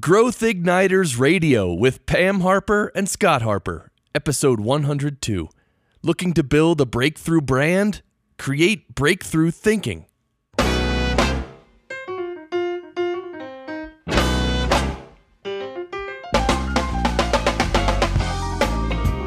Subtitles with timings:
[0.00, 5.50] Growth Igniters Radio with Pam Harper and Scott Harper, episode 102.
[6.02, 8.00] Looking to build a breakthrough brand?
[8.38, 10.06] Create breakthrough thinking.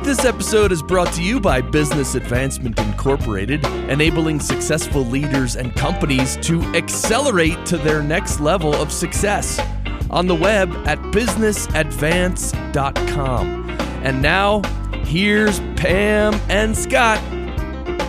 [0.01, 6.37] This episode is brought to you by Business Advancement Incorporated, enabling successful leaders and companies
[6.37, 9.61] to accelerate to their next level of success.
[10.09, 13.69] On the web at businessadvance.com.
[14.03, 14.61] And now,
[15.03, 17.19] here's Pam and Scott.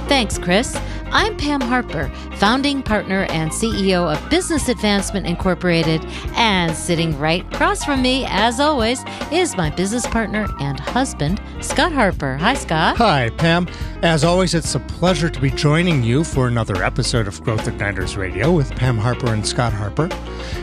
[0.08, 0.78] Thanks, Chris.
[1.12, 6.04] I'm Pam Harper, founding partner and CEO of Business Advancement Incorporated.
[6.34, 11.92] And sitting right across from me, as always, is my business partner and husband, Scott
[11.92, 12.36] Harper.
[12.36, 12.96] Hi, Scott.
[12.96, 13.68] Hi, Pam.
[14.02, 18.16] As always, it's a pleasure to be joining you for another episode of Growth Igniters
[18.16, 20.08] Radio with Pam Harper and Scott Harper.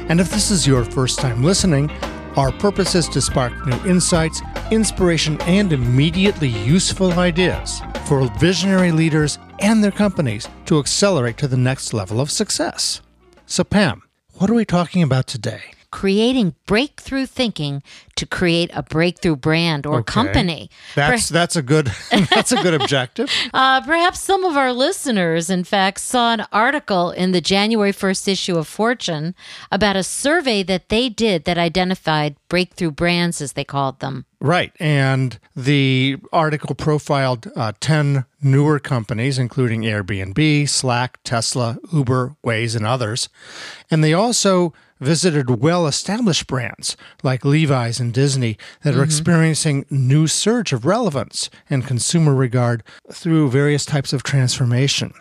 [0.09, 1.89] And if this is your first time listening,
[2.35, 4.41] our purpose is to spark new insights,
[4.71, 11.57] inspiration, and immediately useful ideas for visionary leaders and their companies to accelerate to the
[11.57, 13.01] next level of success.
[13.45, 15.61] So, Pam, what are we talking about today?
[15.91, 17.83] Creating breakthrough thinking
[18.15, 20.11] to create a breakthrough brand or Okay.
[20.11, 20.69] company.
[20.95, 21.91] That's that's a good
[22.33, 23.29] that's a good objective.
[23.53, 28.27] Uh, perhaps some of our listeners, in fact, saw an article in the January 1st
[28.27, 29.35] issue of Fortune
[29.71, 34.25] about a survey that they did that identified breakthrough brands, as they called them.
[34.43, 34.73] Right.
[34.77, 42.85] And the article profiled uh, 10 newer companies, including Airbnb, Slack, Tesla, Uber, Waze, and
[42.85, 43.29] others.
[43.89, 50.27] And they also visited well established brands like Levi's and Disney that are experiencing new
[50.27, 55.13] surge of relevance and consumer regard through various types of transformation.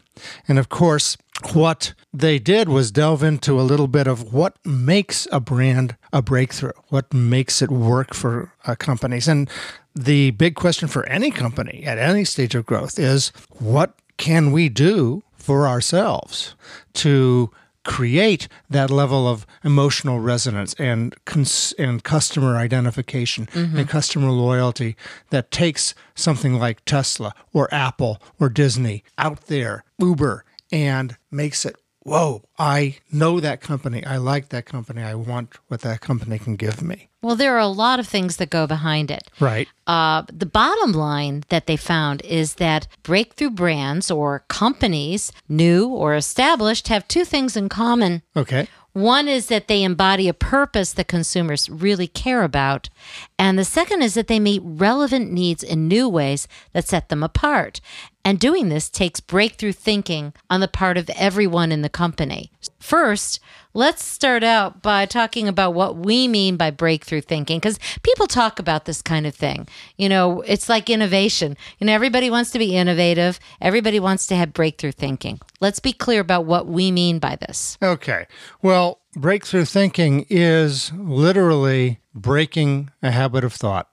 [0.48, 1.16] And of course,
[1.54, 6.22] what they did was delve into a little bit of what makes a brand a
[6.22, 9.28] breakthrough, what makes it work for uh, companies.
[9.28, 9.48] And
[9.94, 14.68] the big question for any company at any stage of growth is what can we
[14.68, 16.54] do for ourselves
[16.94, 17.50] to
[17.84, 24.96] create that level of emotional resonance and cons- and customer identification and customer loyalty
[25.30, 31.76] that takes something like Tesla or Apple or Disney out there, Uber, and makes it
[32.04, 34.04] whoa, I know that company.
[34.04, 35.02] I like that company.
[35.02, 37.08] I want what that company can give me.
[37.22, 39.30] Well, there are a lot of things that go behind it.
[39.38, 39.68] Right.
[39.86, 46.16] Uh, the bottom line that they found is that breakthrough brands or companies, new or
[46.16, 48.22] established, have two things in common.
[48.36, 48.66] Okay.
[48.92, 52.90] One is that they embody a purpose that consumers really care about.
[53.38, 57.22] And the second is that they meet relevant needs in new ways that set them
[57.22, 57.80] apart.
[58.24, 62.52] And doing this takes breakthrough thinking on the part of everyone in the company.
[62.78, 63.40] First,
[63.74, 68.58] let's start out by talking about what we mean by breakthrough thinking, because people talk
[68.58, 69.66] about this kind of thing.
[69.96, 71.56] You know, it's like innovation.
[71.78, 75.40] You know, everybody wants to be innovative, everybody wants to have breakthrough thinking.
[75.60, 77.76] Let's be clear about what we mean by this.
[77.82, 78.26] Okay.
[78.62, 83.91] Well, breakthrough thinking is literally breaking a habit of thought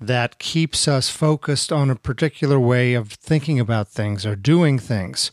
[0.00, 5.30] that keeps us focused on a particular way of thinking about things or doing things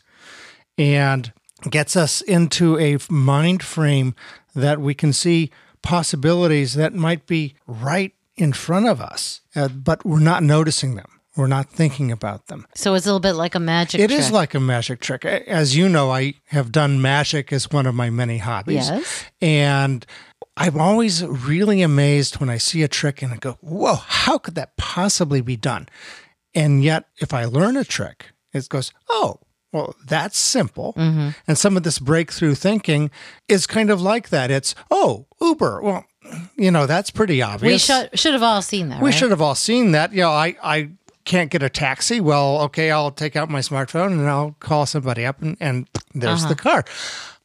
[0.78, 1.32] and
[1.70, 4.14] gets us into a mind frame
[4.54, 5.50] that we can see
[5.82, 11.06] possibilities that might be right in front of us, uh, but we're not noticing them.
[11.36, 12.66] We're not thinking about them.
[12.74, 14.18] So it's a little bit like a magic It trick.
[14.20, 15.24] is like a magic trick.
[15.24, 18.88] As you know, I have done magic as one of my many hobbies.
[18.88, 19.24] Yes.
[19.42, 20.06] And
[20.56, 24.54] I'm always really amazed when I see a trick and I go, whoa, how could
[24.54, 25.88] that possibly be done?
[26.54, 29.40] And yet, if I learn a trick, it goes, oh,
[29.72, 30.94] well, that's simple.
[30.96, 31.30] Mm-hmm.
[31.46, 33.10] And some of this breakthrough thinking
[33.48, 34.50] is kind of like that.
[34.50, 35.82] It's, oh, Uber.
[35.82, 36.06] Well,
[36.56, 37.72] you know, that's pretty obvious.
[37.72, 39.02] We should should have all seen that.
[39.02, 39.14] We right?
[39.14, 40.12] should have all seen that.
[40.12, 40.90] You know, I, I
[41.24, 42.18] can't get a taxi.
[42.20, 46.40] Well, okay, I'll take out my smartphone and I'll call somebody up and, and there's
[46.44, 46.48] Uh-huh.
[46.48, 46.84] the car.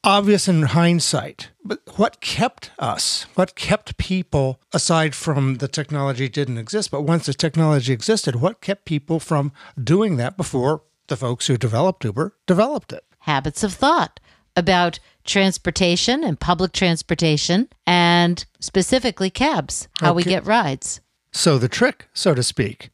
[0.03, 1.51] Obvious in hindsight.
[1.63, 7.28] But what kept us, what kept people, aside from the technology didn't exist, but once
[7.28, 12.35] the technology existed, what kept people from doing that before the folks who developed Uber
[12.47, 13.03] developed it?
[13.22, 14.20] habits of thought
[14.55, 20.99] about transportation and public transportation and specifically cabs, how we get rides.
[21.31, 22.90] So the trick, so to speak,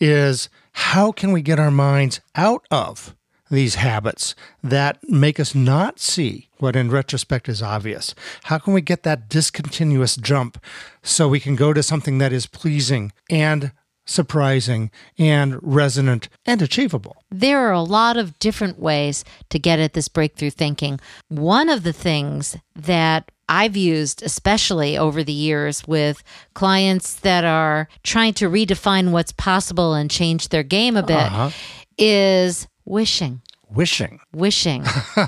[0.00, 3.14] is how can we get our minds out of
[3.52, 8.14] these habits that make us not see what in retrospect is obvious?
[8.44, 10.58] How can we get that discontinuous jump
[11.02, 13.72] so we can go to something that is pleasing and
[14.04, 17.16] surprising and resonant and achievable?
[17.30, 20.98] There are a lot of different ways to get at this breakthrough thinking.
[21.28, 26.22] One of the things that I've used, especially over the years, with
[26.54, 31.50] clients that are trying to redefine what's possible and change their game a bit, Uh-huh.
[31.98, 33.41] is wishing.
[33.74, 34.20] Wishing.
[34.32, 34.84] Wishing.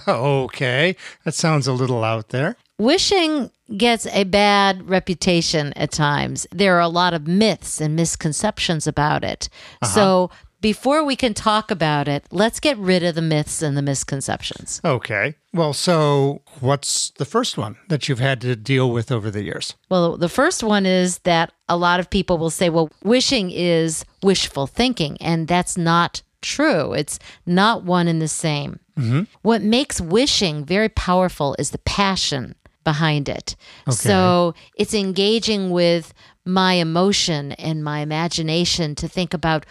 [0.06, 0.96] okay.
[1.24, 2.56] That sounds a little out there.
[2.78, 6.46] Wishing gets a bad reputation at times.
[6.50, 9.48] There are a lot of myths and misconceptions about it.
[9.80, 9.94] Uh-huh.
[9.94, 10.30] So
[10.64, 14.80] before we can talk about it, let's get rid of the myths and the misconceptions.
[14.82, 15.34] Okay.
[15.52, 19.74] Well, so what's the first one that you've had to deal with over the years?
[19.90, 24.06] Well, the first one is that a lot of people will say, well, wishing is
[24.22, 26.92] wishful thinking, and that's not true.
[26.92, 28.80] It's not one and the same.
[28.98, 29.22] Mm-hmm.
[29.42, 32.54] What makes wishing very powerful is the passion
[32.84, 33.56] behind it.
[33.90, 36.12] So it's engaging with
[36.44, 39.64] my emotion and my imagination to think about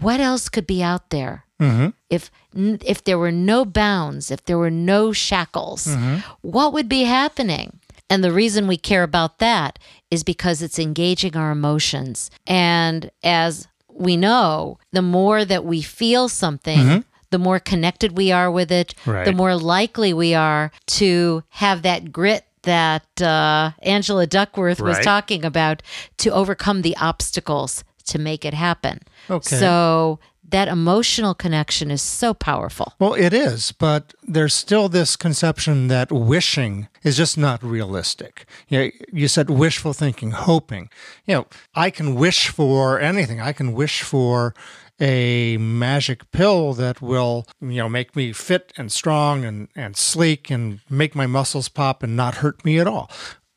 [0.00, 1.44] what else could be out there.
[1.60, 1.88] Mm-hmm.
[2.08, 6.18] If n- if there were no bounds, if there were no shackles, mm-hmm.
[6.42, 7.80] what would be happening?
[8.10, 9.78] And the reason we care about that
[10.10, 12.30] is because it's engaging our emotions.
[12.46, 13.66] And as
[13.98, 18.94] we know, the more that we feel something, the more connected we are with it,
[19.04, 19.24] Right.
[19.24, 25.44] the more likely we are to have that grit that uh, Angela Duckworth was talking
[25.44, 25.82] about
[26.18, 29.00] to overcome the obstacles to make it happen.
[29.30, 29.56] Okay.
[29.56, 30.18] So
[30.50, 32.94] that emotional connection is so powerful.
[32.98, 38.46] Well, it is, but there's still this conception that wishing is just not realistic.
[38.68, 40.88] You, know, you said wishful thinking, hoping.
[41.26, 43.40] You know, I can wish for anything.
[43.40, 44.54] I can wish for
[45.00, 50.50] a magic pill that will, you know, make me fit and strong and, and sleek
[50.50, 53.10] and make my muscles pop and not hurt me at all.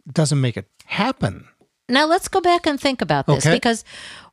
[0.08, 1.48] It doesn't make it happen.
[1.90, 3.56] Now let's go back and think about this Okay.
[3.56, 3.84] because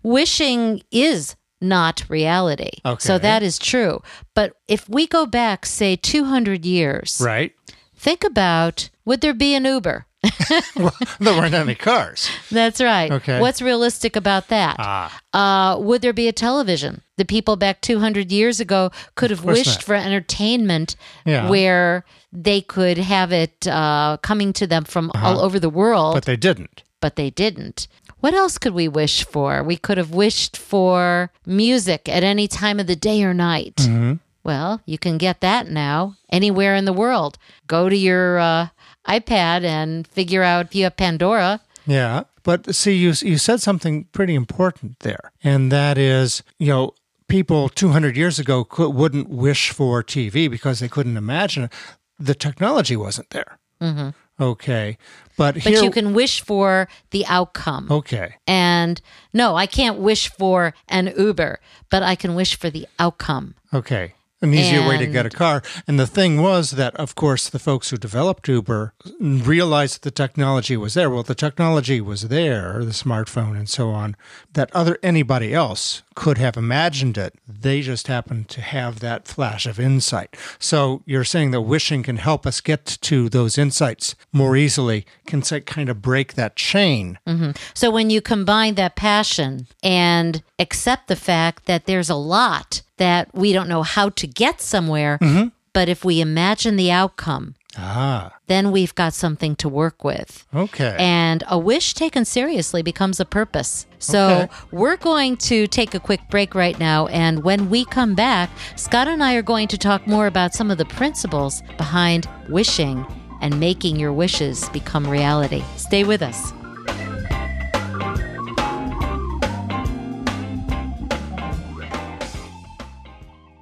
[0.03, 2.71] wishing is not reality.
[2.85, 3.01] Okay.
[3.01, 4.01] So that is true.
[4.35, 7.53] But if we go back, say, 200 years, Right?
[7.97, 10.07] think about would there be an Uber?
[11.21, 12.29] There weren't any cars.
[12.51, 13.11] That's right.
[13.11, 13.41] Okay.
[13.41, 14.77] What's realistic about that?
[14.79, 15.21] Ah.
[15.33, 17.03] Uh, would there be a television?
[17.17, 19.83] The people back 200 years ago could have wished not.
[19.83, 20.97] for entertainment
[21.27, 21.49] Yeah.
[21.49, 26.21] where they could have it uh, coming to them from all over the world, Uh-huh.
[26.21, 26.83] But they didn't.
[27.01, 27.89] but they didn't.
[28.21, 29.63] What else could we wish for?
[29.63, 33.77] We could have wished for music at any time of the day or night.
[33.77, 34.15] Mm-hmm.
[34.43, 37.39] Well, you can get that now anywhere in the world.
[37.67, 38.69] Go to your uh,
[39.07, 41.61] iPad and figure out if you have Pandora.
[41.87, 46.95] Yeah, but see, you you said something pretty important there, and that is, you know,
[47.29, 51.73] people 200 years ago could, wouldn't wish for TV because they couldn't imagine it.
[52.19, 53.59] The technology wasn't there.
[53.81, 54.11] Mm-hmm.
[54.41, 54.97] Okay,
[55.37, 57.89] but, But here, you can wish for the outcome.
[57.91, 59.01] okay, And
[59.33, 61.59] no, I can't wish for an Uber,
[61.91, 63.55] but I can wish for the outcome.
[63.75, 64.15] okay.
[64.41, 65.63] An easier way to get a car.
[65.89, 70.13] And the thing was that, of course, the folks who developed Uber realized that the
[70.13, 71.11] technology was there.
[71.11, 74.15] Well, the technology was there, the smartphone and so on,
[74.53, 77.33] that other anybody else could have imagined it.
[77.47, 80.37] They just happen to have that flash of insight.
[80.59, 85.45] So you're saying that wishing can help us get to those insights more easily, can
[85.45, 87.21] say, kind of break that chain.
[87.25, 87.53] Mm-hmm.
[87.73, 93.33] So when you combine that passion and accept the fact that there's a lot that
[93.33, 95.51] we don't know how to get somewhere, mm-hmm.
[95.73, 100.47] but if we imagine the outcome, Ah, then we've got something to work with.
[100.55, 100.97] okay.
[100.99, 103.87] And a wish taken seriously becomes a purpose.
[103.99, 104.49] So Okay.
[104.73, 107.07] we're going to take a quick break right now.
[107.07, 110.71] And when we come back, Scott and I are going to talk more about some
[110.71, 113.07] of the principles behind wishing
[113.41, 115.63] and making your wishes become reality.
[115.77, 116.53] Stay with us.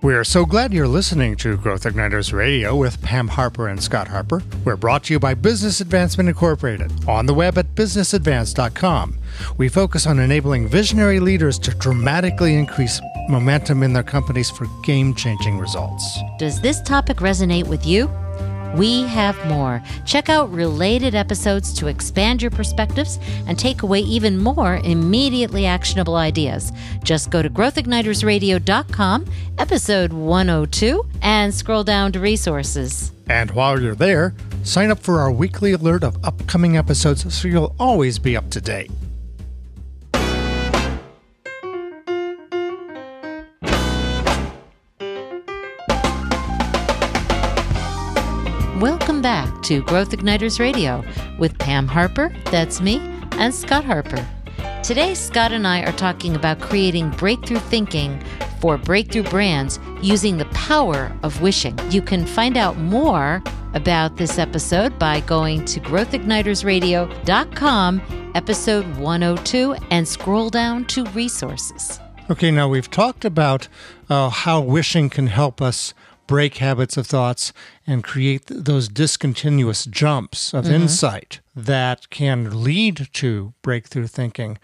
[0.07, 4.07] We are so glad you're listening to Growth Igniters Radio with Pam Harper and Scott
[4.07, 4.41] Harper.
[4.65, 9.19] We're brought to you by Business Advancement Incorporated on the web at businessadvance.com.
[9.57, 15.13] We focus on enabling visionary leaders to dramatically increase momentum in their companies for game
[15.13, 16.21] changing results.
[16.39, 18.09] Does this topic resonate with you?
[18.77, 19.83] We have more.
[20.05, 26.17] Check out related episodes to expand your perspectives and take away even more immediately actionable
[26.17, 26.73] ideas.
[27.03, 29.27] Just go to growthignitersradio.com,
[29.59, 33.13] episode 102, and scroll down to resources.
[33.29, 37.75] And while you're there, sign up for our weekly alert of upcoming episodes so you'll
[37.79, 38.91] always be up to date.
[49.27, 51.03] Back to Growth Igniters Radio
[51.37, 53.01] with Pam Harper, that's me,
[53.33, 54.25] and Scott Harper.
[54.85, 58.23] Today, Scott and I are talking about creating breakthrough thinking
[58.61, 61.77] for breakthrough brands using the power of wishing.
[61.91, 63.43] You can find out more
[63.75, 71.99] about this episode by going to growthignitersradio.com, episode 102, and scroll down to resources.
[72.31, 73.67] Okay, now we've talked about
[74.09, 75.95] uh, how wishing can help us
[76.27, 77.53] break habits of thoughts
[77.87, 80.75] and create th- those discontinuous jumps of mm-hmm.
[80.75, 84.59] insight that can lead to breakthrough thinking.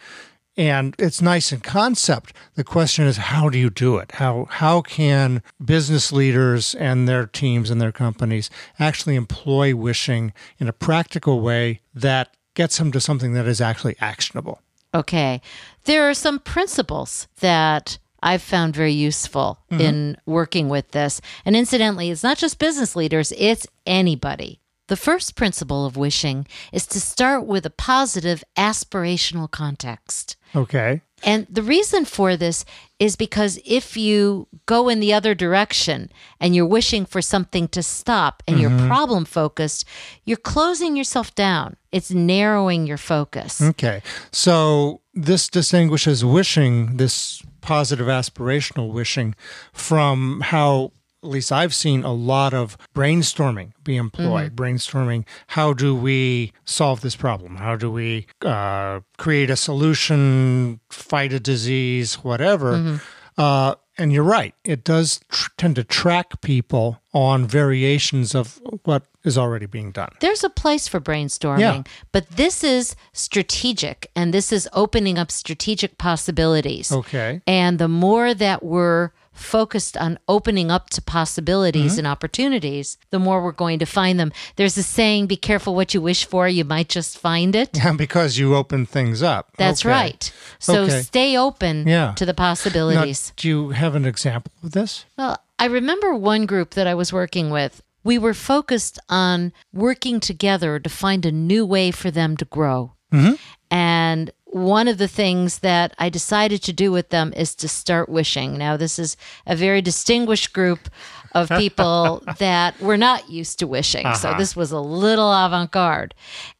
[0.56, 2.34] And it's nice in concept.
[2.56, 4.12] The question is, how do you do it?
[4.12, 10.68] How how can business leaders and their teams and their companies actually employ wishing in
[10.68, 14.60] a practical way that gets them to something that is actually actionable?
[14.94, 15.40] Okay.
[15.84, 19.80] There are some principles that I've found very useful mm-hmm.
[19.80, 21.20] in working with this.
[21.44, 24.60] And incidentally, it's not just business leaders, it's anybody.
[24.88, 30.36] The first principle of wishing is to start with a positive aspirational context.
[30.54, 31.00] Okay.
[31.24, 32.64] And the reason for this
[32.98, 36.10] is because if you go in the other direction
[36.40, 38.88] and you're wishing for something to stop and you're mm-hmm.
[38.88, 39.84] problem focused,
[40.24, 41.76] you're closing yourself down.
[41.92, 43.62] It's narrowing your focus.
[43.62, 44.02] Okay.
[44.32, 49.34] So this distinguishes wishing, this positive aspirational wishing,
[49.72, 50.92] from how
[51.22, 54.56] at least I've seen a lot of brainstorming be employed.
[54.56, 57.56] Brainstorming, how do we solve this problem?
[57.56, 63.00] How do we uh, create a solution, fight a disease, whatever?
[63.38, 69.04] Uh, and you're right, it does tr- tend to track people on variations of what
[69.24, 70.10] is already being done.
[70.20, 71.82] There's a place for brainstorming, Yeah.
[72.12, 76.92] but this is strategic and this is opening up strategic possibilities.
[76.92, 77.40] Okay.
[77.46, 82.00] And the more that we're focused on opening up to possibilities mm-hmm.
[82.00, 84.30] and opportunities, the more we're going to find them.
[84.56, 87.70] There's a saying be careful what you wish for, you might just find it.
[87.74, 89.48] Yeah, because you open things up.
[89.56, 89.90] That's Okay.
[89.90, 90.32] right.
[90.58, 91.00] So Okay.
[91.00, 92.12] stay open Yeah.
[92.16, 93.32] to the Now, possibilities.
[93.36, 95.06] do you have an example of this?
[95.16, 97.82] Well, I remember one group that I was working with.
[98.04, 102.94] We were focused on working together to find a new way for them to grow.
[103.12, 103.34] Mm-hmm.
[103.70, 108.08] And one of the things that I decided to do with them is to start
[108.08, 108.58] wishing.
[108.58, 109.16] Now, this is
[109.46, 110.90] a very distinguished group
[111.32, 114.02] of people that were not used to wishing.
[114.14, 114.38] So uh-huh.
[114.38, 116.14] this was a little avant garde.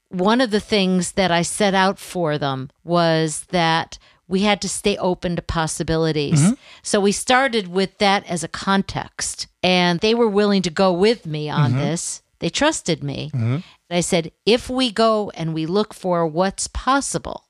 [0.09, 4.69] One of the things that I set out for them was that we had to
[4.69, 6.41] stay open to possibilities.
[6.41, 6.55] Mm-hmm.
[6.83, 11.27] So we started with that as a context, and they were willing to go with
[11.27, 11.81] me on mm-hmm.
[11.81, 12.23] this.
[12.39, 13.31] They trusted me.
[13.35, 13.63] And
[13.99, 17.45] I said, if we go and we look for what's possible,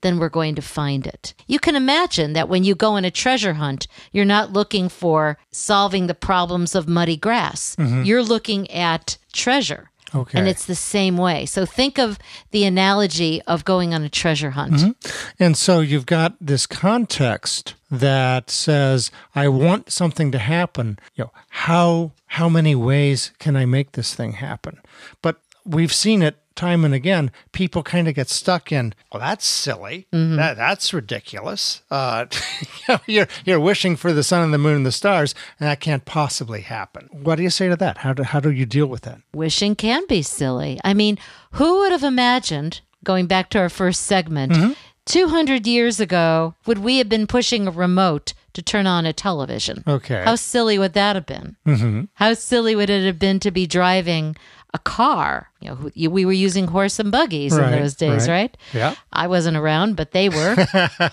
[0.00, 1.32] then we're going to find it.
[1.46, 5.38] You can imagine that when you go on a treasure hunt, you're not looking for
[5.52, 7.76] solving the problems of muddy grass.
[7.78, 9.90] You're looking at treasure.
[10.14, 10.38] Okay.
[10.38, 11.46] And it's the same way.
[11.46, 12.18] So think of
[12.50, 14.74] the analogy of going on a treasure hunt.
[14.74, 15.42] Mm-hmm.
[15.42, 20.98] And so you've got this context that says, I want something to happen.
[21.14, 24.80] You know, how how many ways can I make this thing happen?
[25.22, 27.30] But we've seen it time and again.
[27.52, 30.06] People kind of get stuck in, well, that's silly.
[30.10, 31.82] That that's ridiculous.
[31.90, 32.26] Uh,
[33.06, 36.04] you're you're wishing for the sun and the moon and the stars, and that can't
[36.04, 37.08] possibly happen.
[37.12, 37.98] What do you say to that?
[37.98, 39.20] How do how do you deal with that?
[39.34, 40.80] Wishing can be silly.
[40.84, 41.18] I mean,
[41.52, 46.98] who would have imagined, going back to our first segment, 200 years ago, would we
[46.98, 49.84] have been pushing a remote to turn on a television?
[49.86, 50.22] Okay.
[50.24, 51.56] How silly would that have been?
[51.66, 52.04] Mm-hmm.
[52.14, 54.36] How silly would it have been to be driving
[54.74, 55.50] a car?
[55.60, 58.34] You know, we were using horse and buggies Right, in those days, right.
[58.34, 58.56] right?
[58.72, 58.94] Yeah.
[59.12, 60.56] I wasn't around, but they were.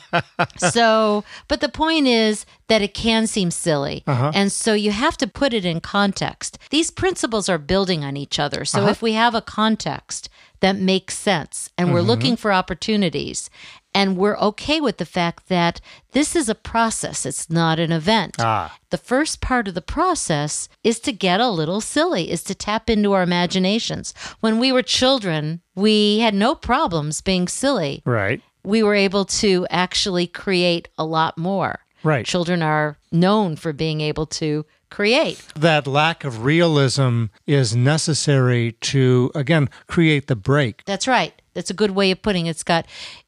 [0.58, 4.04] so, but the point is that it can seem silly.
[4.06, 4.32] Uh-huh.
[4.34, 6.58] And so you have to put it in context.
[6.70, 8.66] These principles are building on each other.
[8.66, 8.92] So uh-huh.
[8.92, 10.30] if we have a context
[10.64, 12.08] that makes sense and we're mm-hmm.
[12.08, 13.50] looking for opportunities
[13.94, 15.80] and we're okay with the fact that
[16.12, 18.36] this is a process, it's not an event.
[18.40, 18.78] Ah.
[18.90, 22.90] The first part of the process is to get a little silly, is to tap
[22.90, 24.14] into our imaginations.
[24.40, 28.02] When we were children, we had no problems being silly.
[28.06, 28.42] Right.
[28.64, 31.80] We were able to actually create a lot more.
[32.04, 32.26] Right.
[32.26, 35.42] Children are known for being able to create.
[35.56, 41.34] that lack of realism is necessary to again create the break That's right.
[41.56, 42.86] That's a good way of putting it, Scott.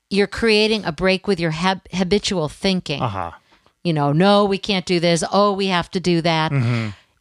[0.09, 3.01] You're creating a break with your hab- habitual thinking.
[3.01, 3.31] uh-huh
[3.85, 5.23] you know, no, we can't do this.
[5.31, 6.51] Oh, we have to do that.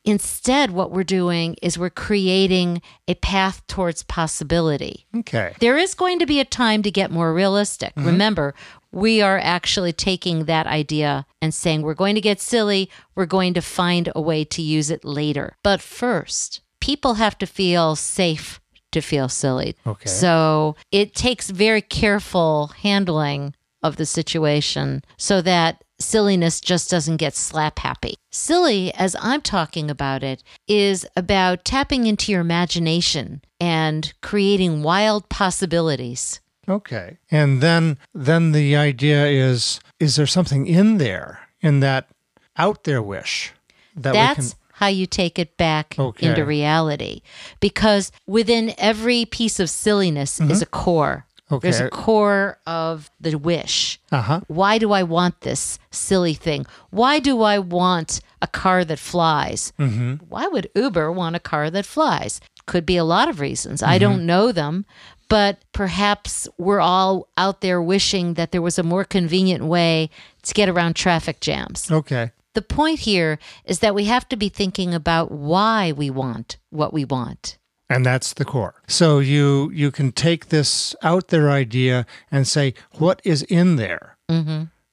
[0.07, 5.07] Instead, what we're doing is we're creating a path towards possibility.
[5.17, 7.93] okay There is going to be a time to get more realistic.
[7.97, 8.55] Remember,
[8.93, 13.55] we are actually taking that idea and saying we're going to get silly, we're going
[13.55, 15.57] to find a way to use it later.
[15.63, 18.61] But first, people have to feel safe
[18.95, 19.77] to feel silly.
[19.87, 20.09] Okay.
[20.09, 27.35] So it takes very careful handling of the situation so that silliness just doesn't get
[27.35, 28.15] slap happy.
[28.33, 35.29] Silly, as I'm talking about it, is about tapping into your imagination and creating wild
[35.29, 36.41] possibilities.
[36.69, 37.19] Okay.
[37.31, 42.09] And then then the idea is is there something in there in that
[42.57, 43.53] out there wish
[43.95, 46.27] that That's we can how you take it back Okay.
[46.29, 47.23] into reality.
[47.61, 51.27] Because within every piece of silliness is a core.
[51.61, 54.01] There's a core of the wish.
[54.11, 54.41] Uh-huh.
[54.49, 56.67] Why do I want this silly thing?
[56.91, 59.73] Why do I want a car that flies?
[59.79, 60.15] Mm-hmm.
[60.29, 62.41] Why would Uber want a car that flies?
[62.67, 63.83] Could be a lot of reasons.
[63.83, 63.99] I Mm-hmm.
[64.01, 64.85] don't know them,
[65.29, 70.11] but perhaps we're all out there wishing that there was a more convenient way
[70.43, 71.89] to get around traffic jams.
[71.91, 72.33] Okay.
[72.55, 76.93] The point here is that we have to be thinking about why we want what
[76.93, 77.59] we want.
[77.91, 78.83] And that's the core.
[78.87, 84.17] So you you can take this out there idea and say what is in there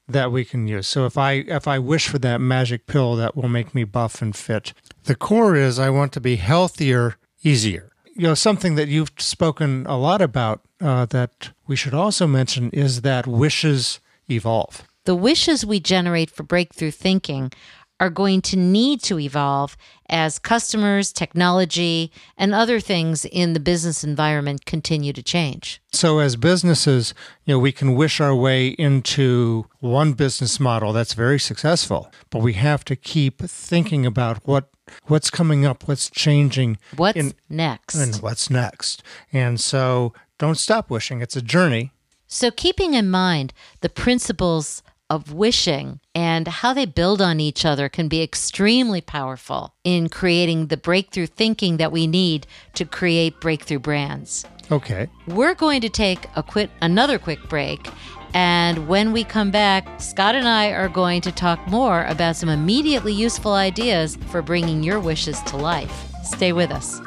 [0.07, 0.87] that we can use.
[0.87, 4.21] So if I if I wish for that magic pill that will make me buff
[4.21, 4.73] and fit,
[5.05, 7.91] the core is I want to be healthier, easier.
[8.13, 12.69] You know something that you've spoken a lot about uh, that we should also mention
[12.71, 13.99] is that wishes
[14.29, 14.83] evolve.
[15.05, 17.51] The wishes we generate for breakthrough thinking
[17.99, 19.77] are going to need to evolve
[20.09, 25.79] as customers, technology, and other things in the business environment continue to change.
[25.93, 27.13] So as businesses,
[27.45, 32.39] you know, we can wish our way into one business model that's very successful, but
[32.41, 34.69] we have to keep thinking about what
[35.05, 37.95] what's coming up, what's changing, What's in- next?
[37.95, 39.03] and what's next.
[39.31, 41.21] And so don't stop wishing.
[41.21, 41.91] It's a journey.
[42.33, 47.89] So, keeping in mind the principles of wishing and how they build on each other
[47.89, 53.79] can be extremely powerful in creating the breakthrough thinking that we need to create breakthrough
[53.79, 54.45] brands.
[54.71, 55.09] Okay.
[55.27, 57.89] We're going to take a quick another quick break
[58.33, 62.47] and when we come back, Scott and I are going to talk more about some
[62.47, 66.07] immediately useful ideas for bringing your wishes to life.
[66.23, 67.01] Stay with us.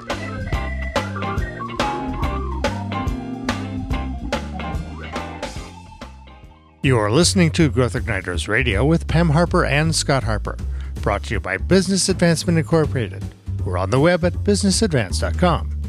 [6.85, 10.59] You are listening to Growth Igniters Radio with Pam Harper and Scott Harper,
[11.01, 13.25] brought to you by Business Advancement Incorporated.
[13.65, 15.81] We're on the web at businessadvance.com.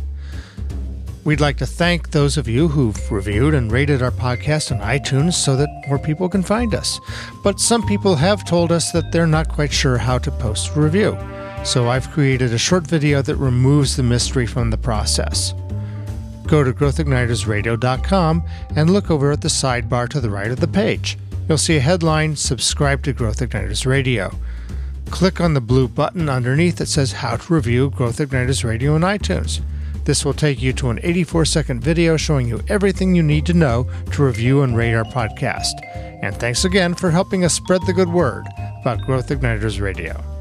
[1.26, 5.34] We'd like to thank those of you who've reviewed and rated our podcast on iTunes
[5.34, 7.02] so that more people can find us.
[7.44, 10.80] But some people have told us that they're not quite sure how to post a
[10.80, 11.18] review.
[11.66, 15.54] So I've created a short video that removes the mystery from the process.
[16.48, 18.44] Go to growthignitersradio.com
[18.76, 21.18] and look over at the sidebar to the right of the page.
[21.48, 24.32] You'll see a headline Subscribe to Growth Igniters Radio.
[25.10, 29.04] Click on the blue button underneath that says How to Review Growth Igniters Radio in
[29.04, 29.62] iTunes.
[30.06, 33.54] This will take you to an 84 second video showing you everything you need to
[33.54, 35.74] know to review and rate our podcast.
[36.22, 38.46] And thanks again for helping us spread the good word
[38.82, 40.35] about Growth Igniters Radio.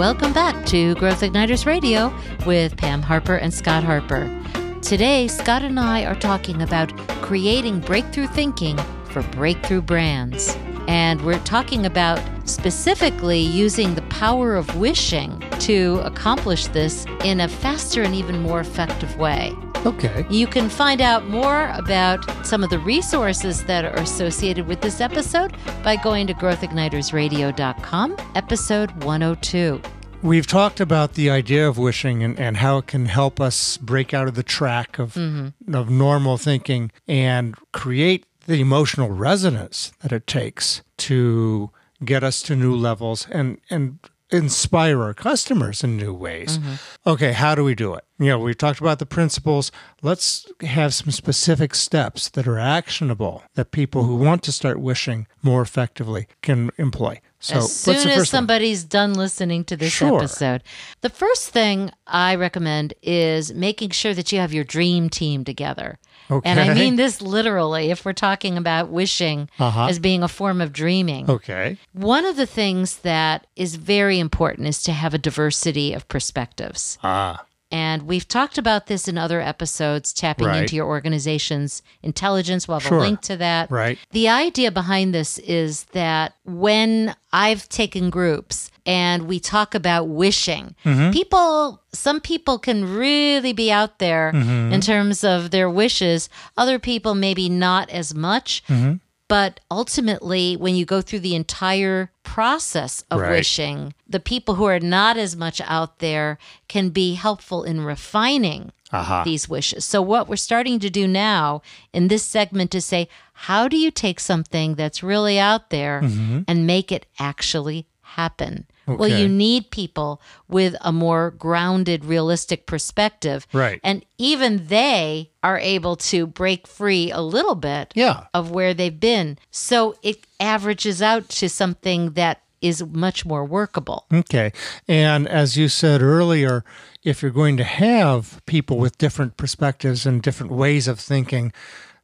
[0.00, 2.10] Welcome back to Growth Igniters Radio
[2.46, 4.34] with Pam Harper and Scott Harper.
[4.80, 8.78] Today, Scott and I are talking about creating breakthrough thinking
[9.10, 10.56] for breakthrough brands.
[10.88, 17.48] And we're talking about specifically using the power of wishing to accomplish this in a
[17.48, 19.54] faster and even more effective way.
[19.86, 20.26] Okay.
[20.28, 25.00] You can find out more about some of the resources that are associated with this
[25.00, 29.80] episode by going to growthignitersradio.com, episode 102.
[30.22, 34.12] We've talked about the idea of wishing and, and how it can help us break
[34.12, 35.74] out of the track of, mm-hmm.
[35.74, 41.70] of normal thinking and create the emotional resonance that it takes to
[42.04, 43.98] get us to new levels and, and
[44.32, 46.58] inspire our customers in new ways.
[46.58, 46.74] Mm-hmm.
[47.10, 48.04] Okay, how do we do it?
[48.18, 49.72] You know, we've talked about the principles.
[50.02, 55.26] Let's have some specific steps that are actionable that people who want to start wishing
[55.42, 57.20] more effectively can employ.
[57.38, 58.24] So, as soon as first one?
[58.26, 60.18] somebody's done listening to this Sure.
[60.18, 60.62] episode.
[61.00, 65.98] The first thing I recommend is making sure that you have your dream team together.
[66.44, 69.86] And I mean this literally if we're talking about wishing Uh-huh.
[69.86, 71.28] as being a form of dreaming.
[71.30, 71.76] Okay.
[71.92, 76.98] One of the things that is very important is to have a diversity of perspectives.
[77.02, 77.44] Ah.
[77.72, 80.62] And we've talked about this in other episodes, tapping Right.
[80.62, 82.66] into your organization's intelligence.
[82.66, 82.98] We'll have Sure.
[82.98, 83.70] a link to that.
[83.70, 83.96] Right.
[84.10, 90.74] The idea behind this is that when I've taken groups and we talk about wishing,
[90.84, 91.10] Mm-hmm.
[91.12, 94.72] people, some people can really be out there Mm-hmm.
[94.72, 96.28] in terms of their wishes.
[96.56, 98.62] Other people, maybe not as much.
[98.68, 98.94] Mm-hmm.
[99.28, 103.30] But ultimately, when you go through the entire process of Right.
[103.30, 108.72] wishing, the people who are not as much out there can be helpful in refining
[108.92, 109.22] Aha.
[109.22, 109.84] these wishes.
[109.84, 111.62] So, what we're starting to do now
[111.92, 113.08] in this segment is say,
[113.46, 116.00] how do you take something that's really out there
[116.48, 117.86] and make it actually
[118.18, 118.66] happen?
[118.98, 123.46] Well, you need people with a more grounded, realistic perspective.
[123.52, 123.80] Right.
[123.84, 128.24] And even they are able to break free a little bit Yeah.
[128.34, 129.38] of where they've been.
[129.50, 134.04] So it averages out to something that is much more workable.
[134.12, 134.52] Okay.
[134.86, 136.64] And as you said earlier,
[137.02, 141.52] if you're going to have people with different perspectives and different ways of thinking,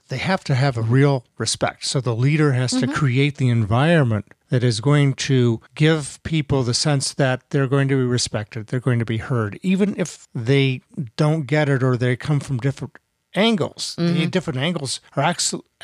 [0.09, 1.85] they have to have a real respect.
[1.85, 2.93] So the leader has to mm-hmm.
[2.93, 7.97] create the environment that is going to give people the sense that they're going to
[7.97, 10.83] be respected, they're going to be heard, even if they
[11.17, 12.97] don't get it or they come from different
[13.35, 13.95] angles.
[13.97, 14.29] The mm-hmm.
[14.31, 15.35] different angles are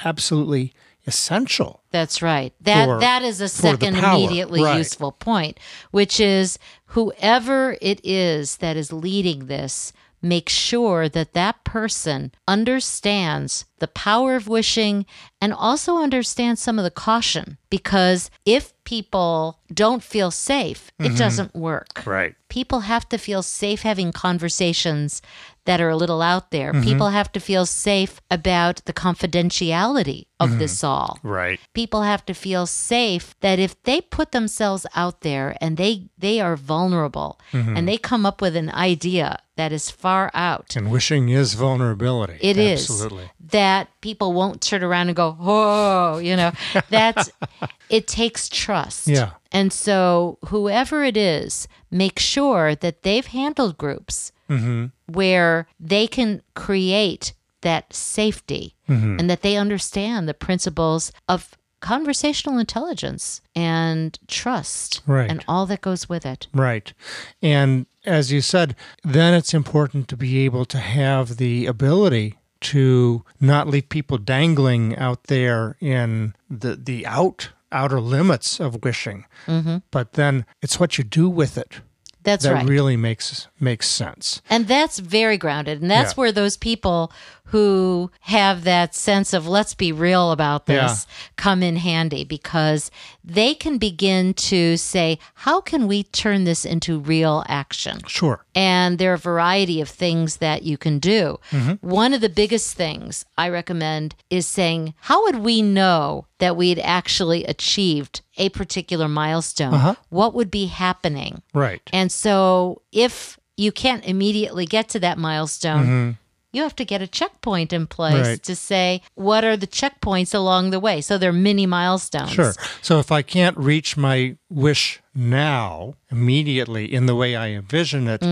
[0.05, 0.73] absolutely
[1.07, 1.83] essential.
[1.91, 2.55] That's right.
[2.61, 4.79] That For- that is a second immediately right.
[4.79, 5.59] useful point,
[5.91, 9.93] which is whoever it is that is leading this,
[10.23, 15.05] make sure that that person understands the power of wishing
[15.41, 21.15] and also understands some of the caution because if people don't feel safe, Mm-hmm.
[21.15, 22.05] it doesn't work.
[22.07, 22.35] Right.
[22.49, 25.21] People have to feel safe having conversations
[25.65, 26.73] that are a little out there.
[26.73, 26.83] Mm-hmm.
[26.85, 30.59] People have to feel safe about the confidentiality of Mm-hmm.
[30.59, 31.61] this all Right.
[31.73, 36.41] people have to feel safe that if they put themselves out there and they they
[36.41, 37.77] are vulnerable Mm-hmm.
[37.77, 42.39] and they come up with an idea that is far out And wishing is vulnerability.
[42.41, 43.31] It is Absolutely.
[43.53, 46.51] that people won't turn around and go oh you know
[46.91, 47.31] that's
[47.89, 49.31] it takes trust Yeah.
[49.53, 54.87] and so whoever it is make sure that they've handled groups Mm-hmm.
[55.13, 59.19] where they can create that safety Mm-hmm.
[59.21, 65.31] and that they understand the principles of conversational intelligence and trust Right.
[65.31, 66.47] and all that goes with it.
[66.53, 66.93] Right.
[67.41, 73.25] And as you said, then it's important to be able to have the ability to
[73.41, 79.25] not leave people dangling out there in the the out outer limits of wishing.
[79.47, 79.79] Mm-hmm.
[79.91, 81.81] But then it's what you do with it
[82.25, 82.53] That's right.
[82.53, 82.69] that right.
[82.69, 84.41] really makes makes sense.
[84.51, 85.83] And that's very grounded.
[85.83, 86.17] And that's Yeah.
[86.17, 87.13] where those people
[87.53, 92.91] who have that sense of let's be real about this come in handy because
[93.23, 98.01] they can begin to say, how can we turn this into real action?
[98.07, 98.43] Sure.
[98.55, 101.39] And there are a variety of things that you can do.
[101.51, 101.87] Mm-hmm.
[101.87, 106.79] One of the biggest things I recommend is saying, how would we know that we'd
[106.79, 109.75] actually achieved a particular milestone?
[109.75, 109.95] Uh-huh.
[110.09, 111.43] What would be happening?
[111.53, 111.83] Right.
[111.93, 116.11] And so if you can't immediately get to that milestone, mm-hmm.
[116.53, 118.23] You have to get a checkpoint in place Mm-hmm.
[118.29, 118.43] Right.
[118.43, 121.01] to say what are the checkpoints along the way.
[121.01, 122.31] So they're mini milestones.
[122.31, 122.53] Sure.
[122.83, 128.23] So if I can't reach my wish now immediately in the way I envision it,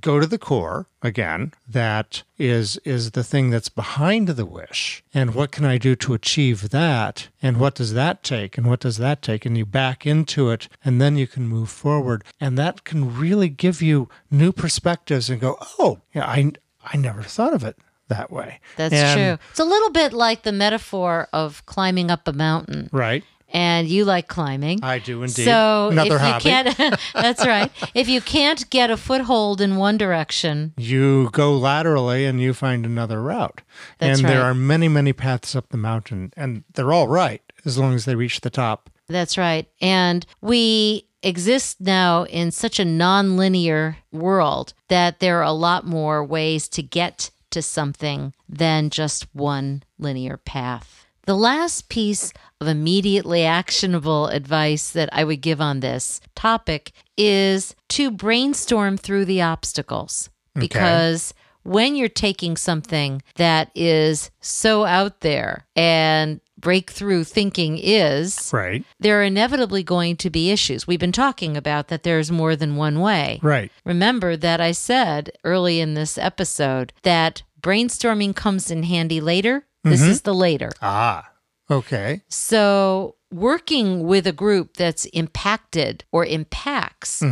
[0.00, 1.52] go to the core again.
[1.68, 5.02] That is is the thing that's behind the wish.
[5.14, 7.28] And what can I do to achieve that?
[7.42, 8.58] And what does that take?
[8.58, 9.46] And what does that take?
[9.46, 12.24] And you back into it and then you can move forward.
[12.40, 16.52] And that can really give you new perspectives and go, "Oh, yeah, I
[16.84, 17.76] I never thought of it
[18.08, 19.46] that way." That's And- true.
[19.50, 22.88] It's a little bit like the metaphor of climbing up a mountain.
[22.92, 23.24] Right.
[23.52, 24.78] And you like climbing.
[24.84, 25.44] I do indeed.
[25.44, 27.68] So Another if you can't that's right.
[27.94, 32.86] If you can't get a foothold in one direction, you go laterally and you find
[32.86, 33.62] another route.
[33.98, 37.76] That's and there are many, many paths up the mountain, and they're all right as
[37.76, 38.88] long as they reach the top.
[39.08, 39.66] That's right.
[39.80, 46.24] And we exist now in such a nonlinear world that there are a lot more
[46.24, 51.06] ways to get to something than just one linear path.
[51.26, 57.74] The last piece of immediately actionable advice that I would give on this topic is
[57.90, 65.66] to brainstorm through the obstacles because when you're taking something that is so out there
[65.76, 68.84] and breakthrough thinking is, Right.
[68.98, 70.86] there are inevitably going to be issues.
[70.86, 73.38] We've been talking about that there's more than one way.
[73.42, 73.70] Right.
[73.84, 79.66] Remember that I said early in this episode that brainstorming comes in handy later.
[79.84, 80.70] This is the later.
[80.82, 81.30] Ah.
[81.70, 82.20] Okay.
[82.28, 87.22] So, working with a group that's impacted or impacts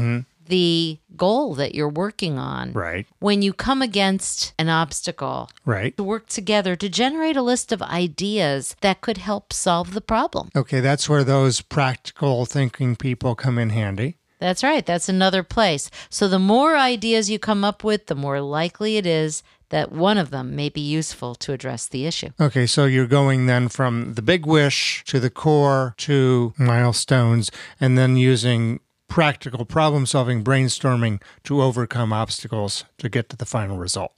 [0.49, 3.07] the goal that you're working on, Right.
[3.21, 5.97] when you come against an obstacle, Right.
[5.97, 10.51] to work together to generate a list of ideas that could help solve the problem.
[10.57, 10.81] Okay.
[10.81, 14.17] That's where those practical thinking people come in handy.
[14.41, 14.87] That's right.
[14.87, 15.91] That's another place.
[16.11, 20.17] So the more ideas you come up with, the more likely it is that one
[20.17, 22.31] of them may be useful to address the issue.
[22.41, 27.99] Okay, so you're going then from the big wish to the core to milestones, and
[27.99, 34.13] then using practical problem solving brainstorming to overcome obstacles to get to the final result.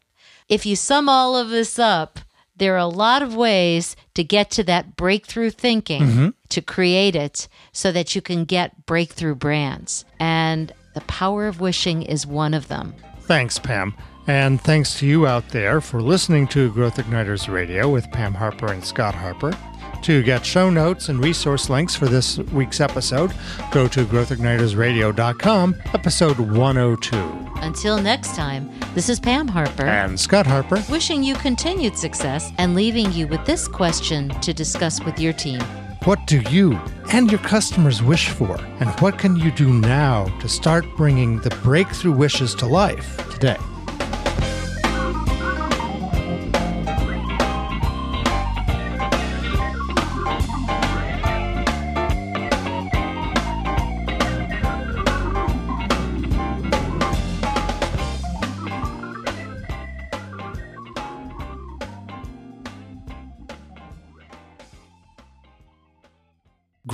[0.49, 2.19] If you sum all of this up,
[2.57, 6.29] there are a lot of ways to get to that breakthrough thinking mm-hmm.
[6.51, 10.05] to create it so that you can get breakthrough brands.
[10.19, 12.95] And the power of wishing is one of them.
[13.21, 13.95] Thanks, Pam.
[14.27, 18.71] And thanks to you out there for listening to Growth Igniters Radio with Pam Harper
[18.71, 19.57] and Scott Harper.
[20.03, 23.33] To get show notes and resource links for this week's episode,
[23.71, 27.17] go to growthignitersradio.com, episode 102.
[27.57, 29.85] Until next time, this is Pam Harper.
[29.85, 30.83] And Scott Harper.
[30.91, 35.61] Wishing you continued success and leaving you with this question to discuss with your team.
[36.05, 36.79] What do you
[37.13, 38.59] and your customers wish for?
[38.81, 43.59] And what can you do now to start bringing the breakthrough wishes to life today?